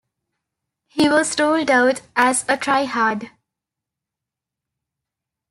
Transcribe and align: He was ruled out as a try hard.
He 0.87 1.07
was 1.09 1.39
ruled 1.39 1.69
out 1.69 2.01
as 2.15 2.43
a 2.49 2.57
try 2.57 2.85
hard. 2.85 3.29